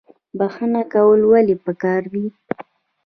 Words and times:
بخښنه 0.37 0.81
کول 0.93 1.19
ولې 1.31 1.55
پکار 1.65 2.01
دي؟ 2.13 2.25